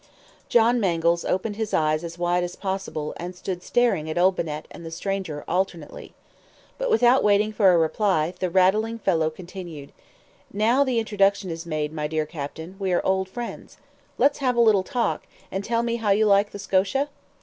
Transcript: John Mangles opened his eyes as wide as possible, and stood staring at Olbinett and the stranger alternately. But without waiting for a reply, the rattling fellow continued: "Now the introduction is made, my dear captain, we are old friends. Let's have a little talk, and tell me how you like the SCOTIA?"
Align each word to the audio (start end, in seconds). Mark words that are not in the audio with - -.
John 0.49 0.79
Mangles 0.79 1.23
opened 1.23 1.57
his 1.57 1.75
eyes 1.75 2.03
as 2.03 2.17
wide 2.17 2.43
as 2.43 2.55
possible, 2.55 3.13
and 3.17 3.35
stood 3.35 3.61
staring 3.61 4.09
at 4.09 4.17
Olbinett 4.17 4.65
and 4.71 4.83
the 4.83 4.89
stranger 4.89 5.43
alternately. 5.47 6.15
But 6.79 6.89
without 6.89 7.23
waiting 7.23 7.53
for 7.53 7.71
a 7.71 7.77
reply, 7.77 8.33
the 8.39 8.49
rattling 8.49 8.97
fellow 8.97 9.29
continued: 9.29 9.91
"Now 10.51 10.83
the 10.83 10.97
introduction 10.97 11.51
is 11.51 11.67
made, 11.67 11.93
my 11.93 12.07
dear 12.07 12.25
captain, 12.25 12.77
we 12.79 12.91
are 12.93 13.05
old 13.05 13.29
friends. 13.29 13.77
Let's 14.17 14.39
have 14.39 14.55
a 14.55 14.59
little 14.61 14.81
talk, 14.81 15.27
and 15.51 15.63
tell 15.63 15.83
me 15.83 15.97
how 15.97 16.09
you 16.09 16.25
like 16.25 16.49
the 16.49 16.57
SCOTIA?" 16.57 17.09